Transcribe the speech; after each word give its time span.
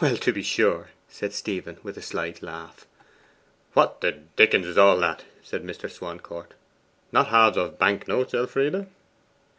'Well, 0.00 0.16
to 0.16 0.32
be 0.32 0.42
sure!' 0.42 0.88
said 1.10 1.34
Stephen 1.34 1.76
with 1.82 1.98
a 1.98 2.00
slight 2.00 2.42
laugh. 2.42 2.86
'What 3.74 4.00
the 4.00 4.12
dickens 4.12 4.66
is 4.66 4.78
all 4.78 4.96
that?' 5.00 5.26
said 5.42 5.62
Mr. 5.62 5.90
Swancourt. 5.90 6.54
'Not 7.12 7.26
halves 7.26 7.58
of 7.58 7.78
bank 7.78 8.08
notes, 8.08 8.32
Elfride? 8.32 8.86